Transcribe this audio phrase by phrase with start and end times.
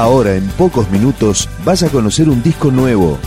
[0.00, 3.18] Ahora, en pocos minutos, vas a conocer un disco nuevo.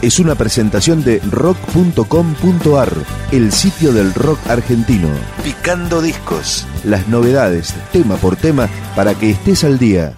[0.00, 2.92] Es una presentación de rock.com.ar,
[3.32, 5.08] el sitio del rock argentino.
[5.42, 6.68] Picando discos.
[6.84, 10.16] Las novedades, tema por tema, para que estés al día.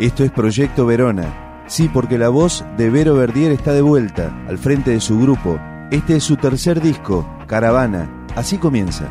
[0.00, 1.62] Esto es Proyecto Verona.
[1.68, 5.60] Sí, porque la voz de Vero Verdier está de vuelta, al frente de su grupo.
[5.92, 8.25] Este es su tercer disco, Caravana.
[8.36, 9.08] Así comienza.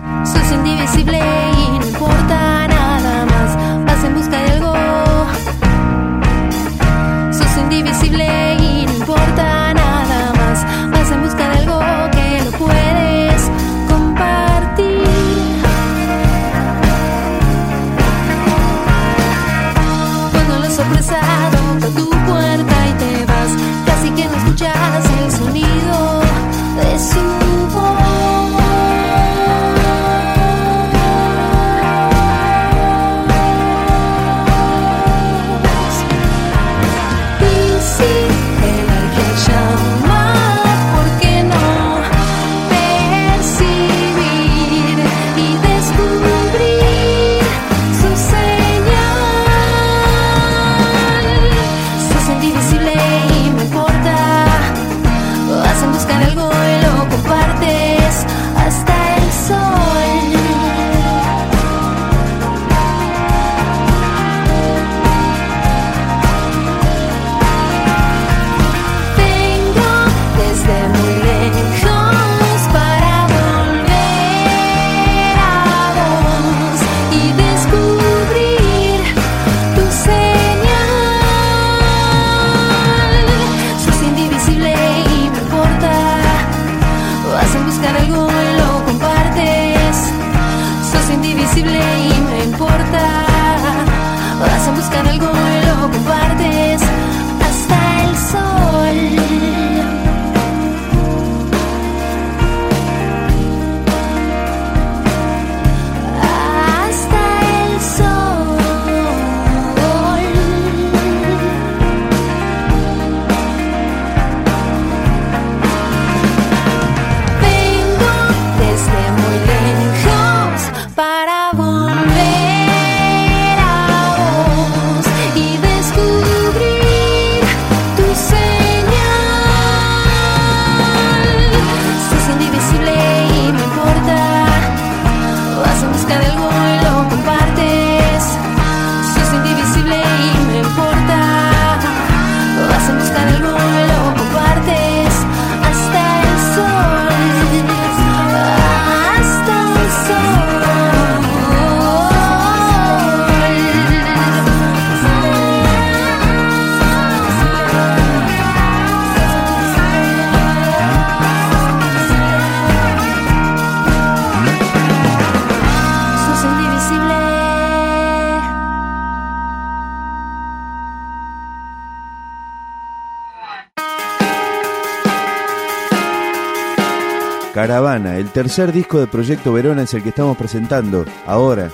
[177.55, 181.05] Caravana, el tercer disco de Proyecto Verona es el que estamos presentando.
[181.25, 181.69] Ahora,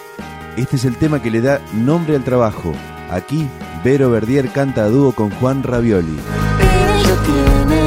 [0.56, 2.72] este es el tema que le da nombre al trabajo.
[3.10, 3.50] Aquí,
[3.84, 6.20] Vero Verdier canta a dúo con Juan Ravioli.
[6.60, 7.82] Ella tiene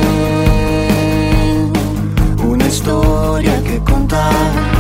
[2.45, 4.74] una historia que contar.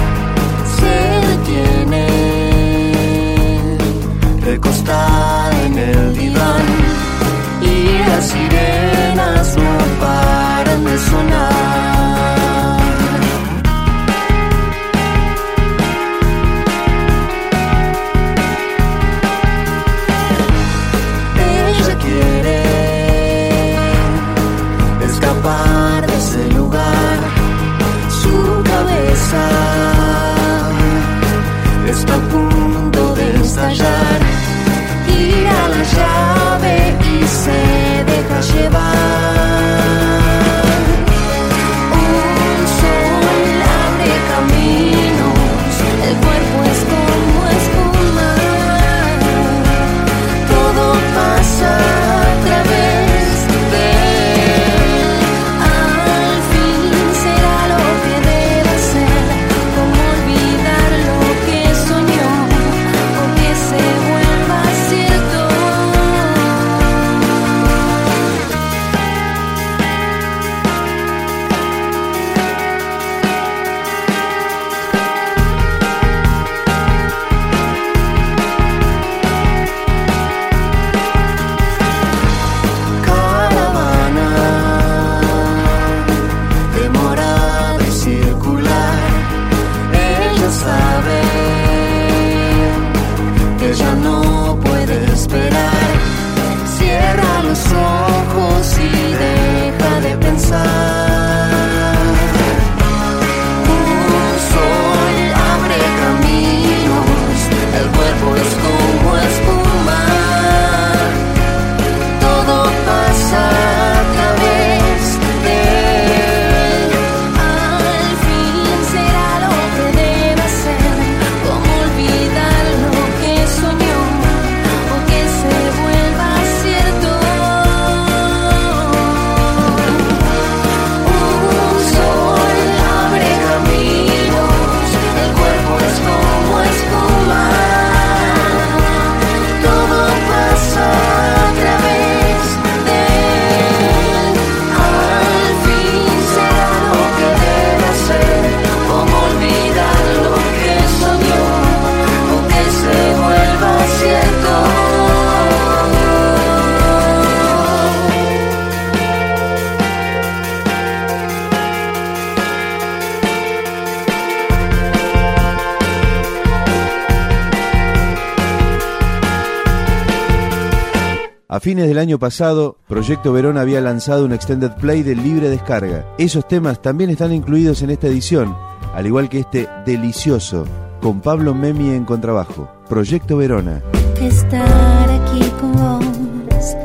[171.55, 176.05] A fines del año pasado, Proyecto Verona había lanzado un extended play de libre descarga.
[176.19, 178.56] Esos temas también están incluidos en esta edición,
[178.93, 180.65] al igual que este delicioso,
[181.01, 182.69] con Pablo Memi en contrabajo.
[182.89, 183.81] Proyecto Verona.
[184.21, 186.77] Estar aquí con vos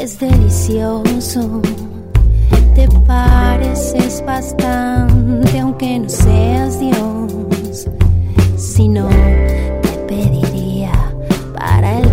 [0.00, 1.62] es delicioso.
[2.74, 7.86] Te pareces bastante, aunque no seas Dios.
[8.56, 11.14] Si no, te pediría
[11.56, 12.05] para el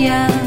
[0.00, 0.39] gracias.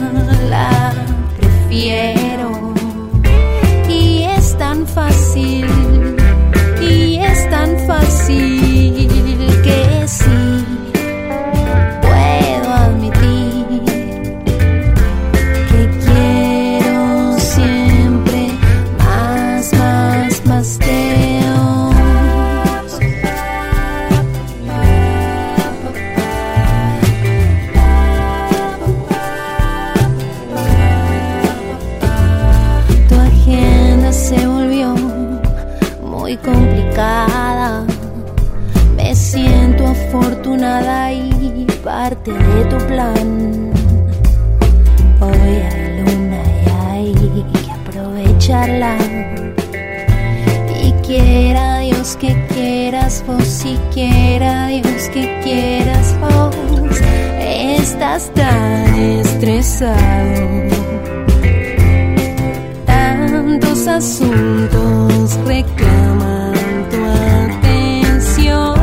[62.86, 66.54] Tantos asuntos reclaman
[66.92, 66.98] tu
[67.46, 68.76] atención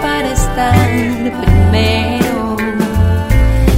[0.00, 0.88] para estar
[1.42, 2.56] primero.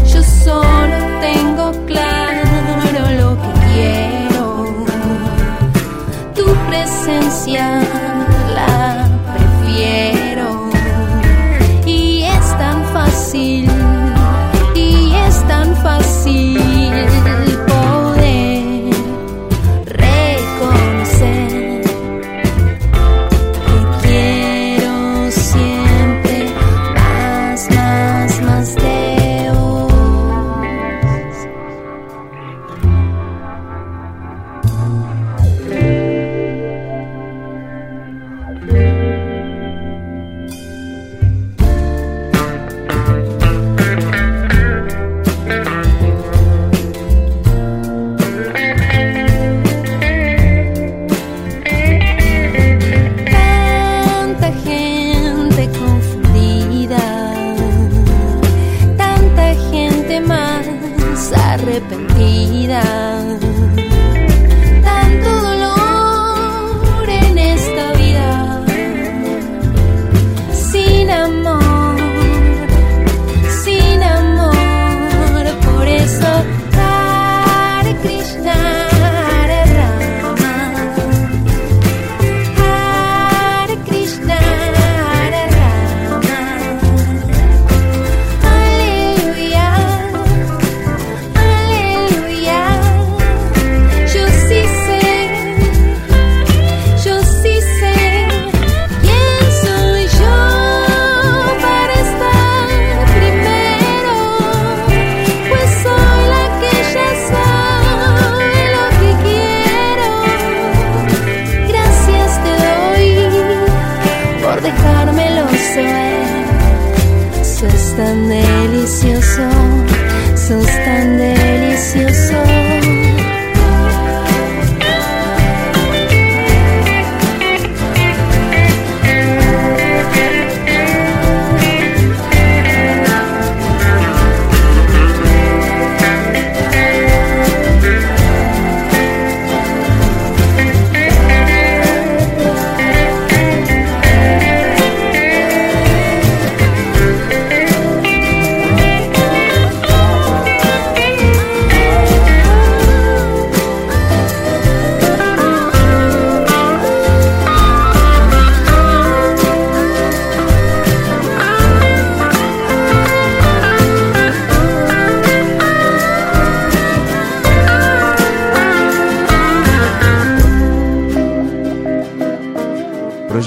[0.07, 4.47] Yo solo tengo claro lo que quiero.
[6.37, 7.83] Tu presencia
[8.55, 10.16] la prefiero.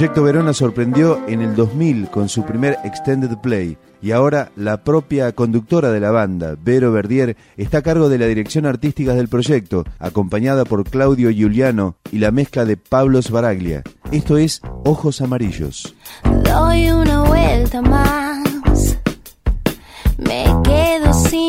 [0.09, 5.31] Proyecto Verona sorprendió en el 2000 con su primer extended play y ahora la propia
[5.33, 9.83] conductora de la banda, Vero Verdier, está a cargo de la dirección artística del proyecto,
[9.99, 13.83] acompañada por Claudio Giuliano y la mezcla de Pablo Sbaraglia.
[14.11, 15.93] Esto es Ojos Amarillos.
[16.43, 18.97] Doy una vuelta más,
[20.17, 21.49] me quedo sin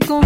[0.00, 0.25] con